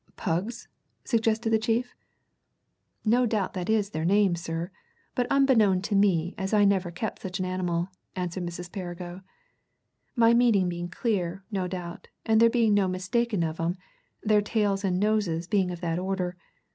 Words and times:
"Pugs?" 0.17 0.67
suggested 1.03 1.51
the 1.51 1.59
chief. 1.59 1.93
"No 3.05 3.27
doubt 3.27 3.53
that 3.53 3.69
is 3.69 3.91
their 3.91 4.03
name, 4.03 4.35
sir, 4.35 4.71
but 5.13 5.27
unbeknown 5.29 5.79
to 5.83 5.95
me 5.95 6.33
as 6.39 6.55
I 6.55 6.65
never 6.65 6.89
kept 6.89 7.21
such 7.21 7.37
an 7.37 7.45
animal," 7.45 7.89
answered 8.15 8.41
Mrs. 8.43 8.71
Perrigo. 8.71 9.21
"My 10.15 10.33
meaning 10.33 10.67
being 10.69 10.89
clear, 10.89 11.43
no 11.51 11.67
doubt, 11.67 12.07
and 12.25 12.41
there 12.41 12.49
being 12.49 12.73
no 12.73 12.87
mistaking 12.87 13.43
of 13.43 13.59
'em 13.59 13.77
their 14.23 14.41
tails 14.41 14.83
and 14.83 14.99
noses 14.99 15.45
being 15.45 15.69
of 15.69 15.81
that 15.81 15.99
order. 15.99 16.35